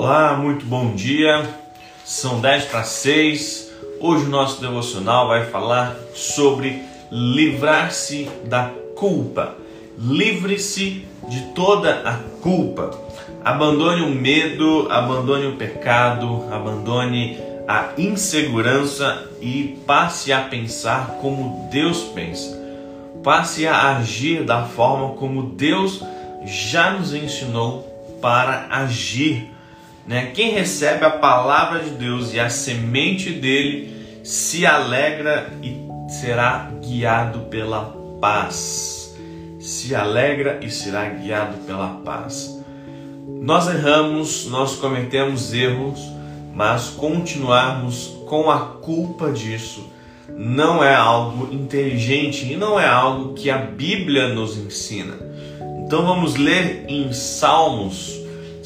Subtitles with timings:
[0.00, 1.44] Olá, muito bom dia.
[2.04, 3.72] São 10 para 6.
[3.98, 9.56] Hoje o nosso devocional vai falar sobre livrar-se da culpa.
[9.98, 12.92] Livre-se de toda a culpa.
[13.44, 17.36] Abandone o medo, abandone o pecado, abandone
[17.66, 22.56] a insegurança e passe a pensar como Deus pensa.
[23.24, 26.04] Passe a agir da forma como Deus
[26.44, 27.82] já nos ensinou
[28.22, 29.57] para agir
[30.08, 30.30] né?
[30.34, 35.76] Quem recebe a palavra de Deus e a semente dele se alegra e
[36.10, 39.14] será guiado pela paz.
[39.60, 42.58] Se alegra e será guiado pela paz.
[43.26, 46.00] Nós erramos, nós cometemos erros,
[46.54, 49.92] mas continuarmos com a culpa disso
[50.30, 55.14] não é algo inteligente e não é algo que a Bíblia nos ensina.
[55.84, 58.17] Então vamos ler em Salmos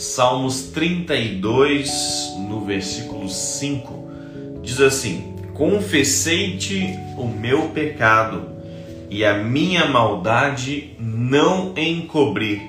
[0.03, 4.11] Salmos 32, no versículo 5,
[4.61, 8.49] diz assim: Confessei-te o meu pecado
[9.09, 12.69] e a minha maldade não encobri.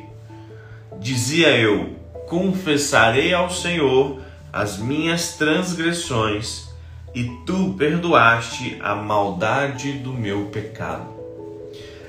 [0.99, 1.95] Dizia eu:
[2.27, 4.21] Confessarei ao Senhor
[4.53, 6.69] as minhas transgressões
[7.15, 11.07] e tu perdoaste a maldade do meu pecado.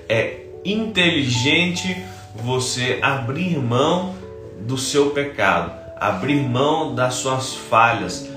[0.06, 1.97] É inteligente
[2.34, 4.13] você abrir mão
[4.60, 8.28] do seu pecado, abrir mão das suas falhas,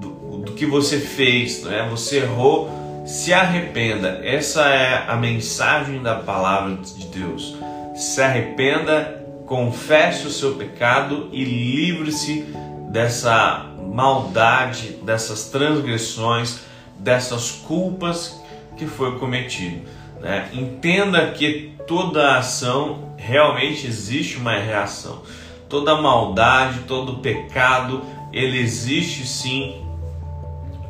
[0.00, 1.88] do, do que você fez, não é?
[1.88, 2.70] Você errou,
[3.06, 4.20] se arrependa.
[4.22, 7.56] Essa é a mensagem da palavra de Deus.
[7.94, 12.46] Se arrependa, confesse o seu pecado e livre-se
[12.90, 16.60] dessa maldade, dessas transgressões,
[16.98, 18.40] dessas culpas
[18.76, 19.82] que foi cometido.
[20.20, 20.48] Né?
[20.52, 25.22] Entenda que toda ação realmente existe uma reação
[25.70, 29.80] toda maldade, todo pecado, ele existe sim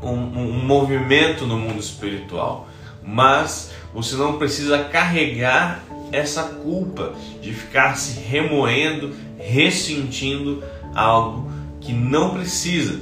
[0.02, 2.66] um, um, movimento no mundo espiritual,
[3.02, 10.64] mas você não precisa carregar essa culpa de ficar se remoendo, ressentindo
[10.94, 13.00] algo que não precisa.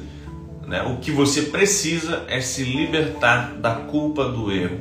[0.67, 0.83] Né?
[0.83, 4.79] O que você precisa é se libertar da culpa do erro.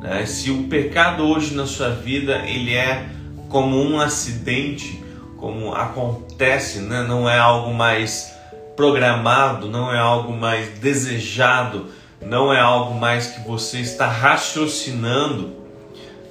[0.00, 0.24] Né?
[0.24, 3.08] Se o pecado hoje na sua vida ele é
[3.48, 5.04] como um acidente,
[5.38, 7.04] como acontece, né?
[7.08, 8.34] não é algo mais
[8.76, 11.86] programado, não é algo mais desejado,
[12.20, 15.54] não é algo mais que você está raciocinando.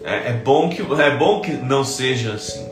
[0.04, 2.68] É, é bom que é bom que não seja assim,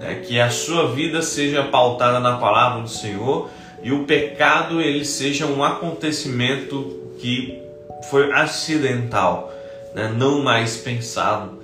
[0.00, 0.22] né?
[0.26, 3.48] que a sua vida seja pautada na palavra do Senhor
[3.82, 7.62] e o pecado ele seja um acontecimento que
[8.10, 9.52] foi acidental,
[9.94, 10.12] né?
[10.14, 11.63] não mais pensado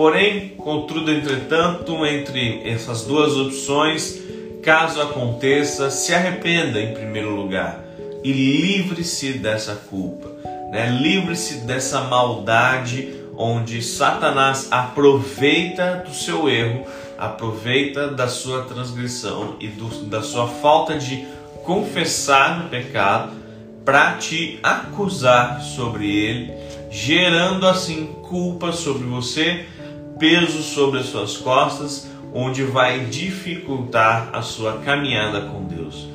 [0.00, 4.18] Porém, contudo, entretanto, entre essas duas opções,
[4.62, 7.84] caso aconteça, se arrependa em primeiro lugar
[8.24, 10.26] e livre-se dessa culpa,
[10.72, 10.88] né?
[10.88, 16.86] livre-se dessa maldade onde Satanás aproveita do seu erro,
[17.18, 21.26] aproveita da sua transgressão e do, da sua falta de
[21.62, 23.32] confessar o pecado
[23.84, 26.54] para te acusar sobre ele,
[26.90, 29.66] gerando assim culpa sobre você
[30.20, 36.06] peso sobre as suas costas, onde vai dificultar a sua caminhada com Deus.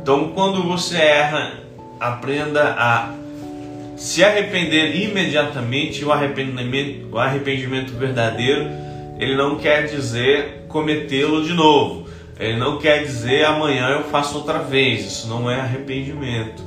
[0.00, 1.54] Então, quando você erra,
[2.00, 3.12] aprenda a
[3.96, 6.04] se arrepender imediatamente.
[6.04, 8.70] O arrependimento, o arrependimento verdadeiro,
[9.18, 12.08] ele não quer dizer cometê-lo de novo.
[12.38, 15.04] Ele não quer dizer amanhã eu faço outra vez.
[15.04, 16.62] Isso não é arrependimento.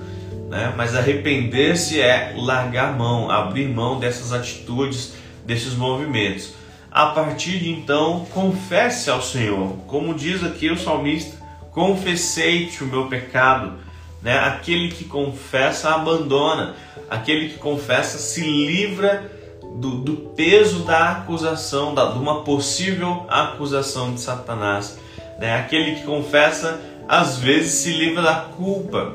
[0.50, 0.74] Né?
[0.76, 5.14] Mas arrepender-se é largar mão, abrir mão dessas atitudes,
[5.46, 6.61] desses movimentos
[6.92, 9.78] a partir de então confesse ao Senhor.
[9.88, 11.38] Como diz aqui o salmista,
[11.72, 13.76] confessei-te o meu pecado.
[14.22, 14.38] Né?
[14.38, 16.76] Aquele que confessa abandona,
[17.10, 19.32] aquele que confessa se livra
[19.76, 25.00] do, do peso da acusação, da, de uma possível acusação de Satanás.
[25.40, 25.56] Né?
[25.56, 29.14] Aquele que confessa às vezes se livra da culpa,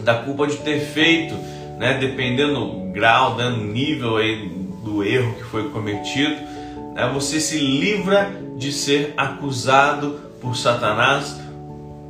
[0.00, 1.34] da culpa de ter feito,
[1.76, 1.98] né?
[1.98, 3.48] dependendo do grau, né?
[3.48, 4.48] no nível aí
[4.84, 6.57] do erro que foi cometido
[6.98, 11.40] é você se livra de ser acusado por Satanás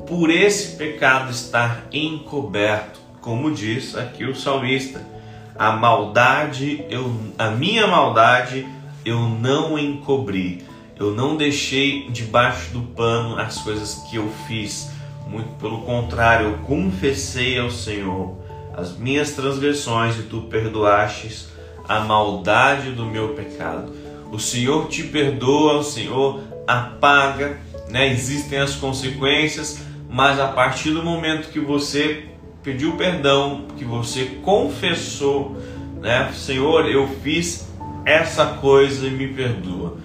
[0.06, 5.06] por esse pecado estar encoberto, como diz aqui o salmista.
[5.54, 8.66] A maldade, eu, a minha maldade
[9.04, 10.64] eu não encobri.
[10.98, 14.90] Eu não deixei debaixo do pano as coisas que eu fiz.
[15.26, 18.38] Muito pelo contrário, eu confessei ao Senhor
[18.74, 21.46] as minhas transgressões e tu perdoastes
[21.86, 27.58] a maldade do meu pecado o Senhor te perdoa, o Senhor apaga,
[27.88, 28.08] né?
[28.08, 32.26] Existem as consequências, mas a partir do momento que você
[32.62, 35.56] pediu perdão, que você confessou,
[36.00, 37.68] né, Senhor, eu fiz
[38.04, 39.96] essa coisa e me perdoa.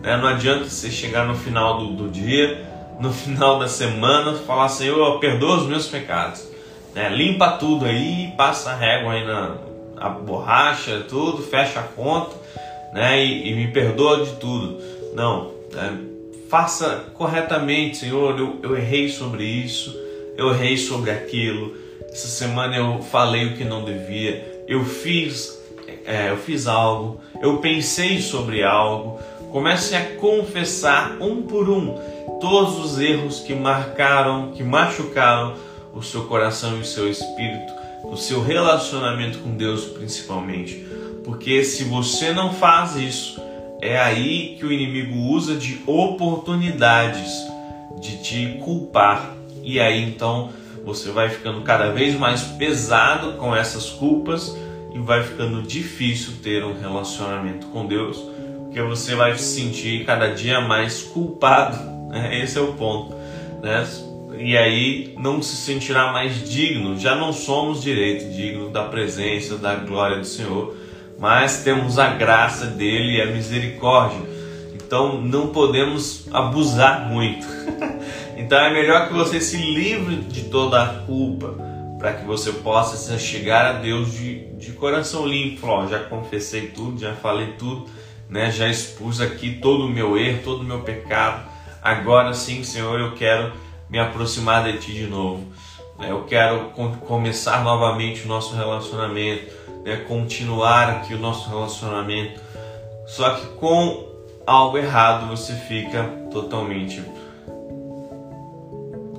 [0.00, 0.16] Né?
[0.16, 2.64] Não adianta você chegar no final do, do dia,
[3.00, 6.46] no final da semana, falar, Senhor, perdoa os meus pecados.
[6.94, 7.08] Né?
[7.08, 9.56] Limpa tudo aí, passa a régua aí na
[9.96, 12.34] a borracha, tudo, fecha a conta
[12.92, 13.24] né?
[13.24, 14.78] e, e me perdoa de tudo.
[15.14, 15.98] Não, né?
[16.48, 18.38] faça corretamente, Senhor.
[18.38, 19.98] Eu, eu errei sobre isso,
[20.36, 21.74] eu errei sobre aquilo.
[22.10, 25.58] Essa semana eu falei o que não devia, eu fiz,
[26.04, 29.18] é, eu fiz algo, eu pensei sobre algo.
[29.50, 31.98] Comece a confessar um por um
[32.40, 35.54] todos os erros que marcaram, que machucaram
[35.94, 37.72] o seu coração e o seu espírito,
[38.04, 40.84] o seu relacionamento com Deus principalmente.
[41.24, 43.40] Porque se você não faz isso,
[43.80, 47.30] é aí que o inimigo usa de oportunidades
[48.00, 49.36] de te culpar.
[49.62, 50.50] E aí então
[50.84, 54.56] você vai ficando cada vez mais pesado com essas culpas
[54.94, 58.18] e vai ficando difícil ter um relacionamento com Deus,
[58.64, 61.78] porque você vai se sentir cada dia mais culpado.
[62.08, 62.40] Né?
[62.42, 63.14] Esse é o ponto.
[63.62, 63.86] Né?
[64.38, 66.98] E aí não se sentirá mais digno.
[66.98, 70.81] Já não somos direito digno da presença, da glória do Senhor
[71.22, 74.18] mas temos a graça dele e a misericórdia.
[74.74, 77.46] Então não podemos abusar muito.
[78.36, 81.54] então é melhor que você se livre de toda a culpa,
[81.96, 85.86] para que você possa chegar a Deus de, de coração limpo.
[85.86, 87.86] Já confessei tudo, já falei tudo,
[88.28, 88.50] né?
[88.50, 91.48] já expus aqui todo o meu erro, todo o meu pecado.
[91.80, 93.52] Agora sim, Senhor, eu quero
[93.88, 95.46] me aproximar de Ti de novo.
[95.98, 96.10] Né?
[96.10, 96.70] Eu quero
[97.06, 102.40] começar novamente o nosso relacionamento né, continuar aqui o nosso relacionamento.
[103.06, 104.06] Só que com
[104.46, 107.02] algo errado você fica totalmente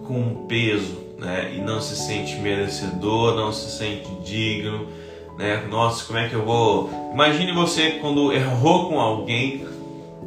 [0.08, 4.88] com peso, né, e não se sente merecedor, não se sente digno,
[5.38, 5.66] né?
[5.70, 6.90] Nossa, como é que eu vou?
[7.14, 9.66] Imagine você quando errou com alguém,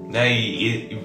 [0.08, 0.98] né, e, e,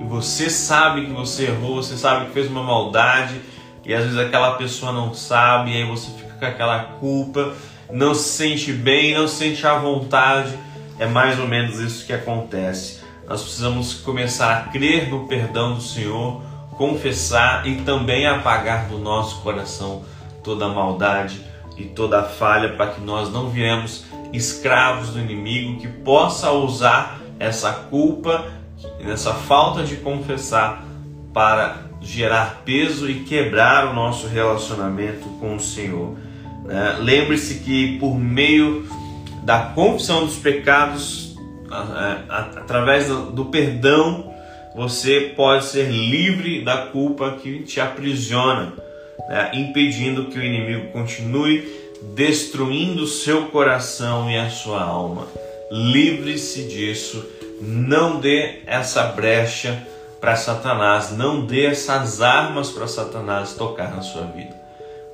[0.00, 3.40] e você sabe que você errou, você sabe que fez uma maldade
[3.84, 7.54] e às vezes aquela pessoa não sabe, e aí você fica com aquela culpa
[7.92, 10.58] não se sente bem, não se sente à vontade.
[10.98, 13.00] É mais ou menos isso que acontece.
[13.28, 16.42] Nós precisamos começar a crer no perdão do Senhor,
[16.76, 20.02] confessar e também apagar do nosso coração
[20.42, 21.40] toda a maldade
[21.76, 27.18] e toda a falha para que nós não viremos escravos do inimigo que possa usar
[27.38, 28.44] essa culpa,
[29.00, 30.84] essa falta de confessar
[31.32, 36.16] para gerar peso e quebrar o nosso relacionamento com o Senhor.
[36.64, 36.98] Né?
[37.00, 38.86] Lembre-se que por meio
[39.42, 41.36] da confissão dos pecados,
[42.28, 44.32] através do perdão,
[44.76, 48.72] você pode ser livre da culpa que te aprisiona,
[49.28, 49.50] né?
[49.54, 51.84] impedindo que o inimigo continue
[52.14, 55.26] destruindo o seu coração e a sua alma.
[55.70, 57.24] Livre-se disso,
[57.60, 59.86] não dê essa brecha
[60.24, 64.64] para Satanás, não dê essas armas para Satanás tocar na sua vida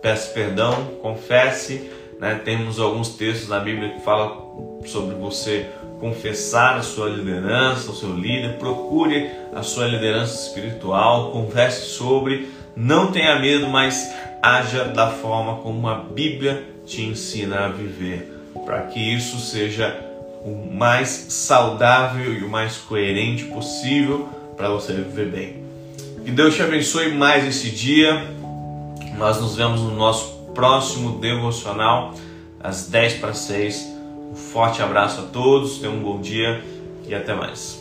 [0.00, 0.72] peça perdão,
[1.02, 1.90] confesse.
[2.18, 2.40] Né?
[2.44, 5.68] Temos alguns textos na Bíblia que falam sobre você
[5.98, 13.12] confessar a sua liderança, o seu líder, procure a sua liderança espiritual, converse sobre, não
[13.12, 14.10] tenha medo, mas
[14.42, 18.32] haja da forma como a Bíblia te ensina a viver,
[18.64, 19.94] para que isso seja
[20.42, 25.56] o mais saudável e o mais coerente possível para você viver bem.
[26.22, 28.26] Que Deus te abençoe mais esse dia.
[29.16, 32.14] Nós nos vemos no nosso próximo devocional,
[32.62, 33.88] às 10 para 6.
[34.30, 36.62] Um forte abraço a todos, tenham um bom dia
[37.08, 37.79] e até mais.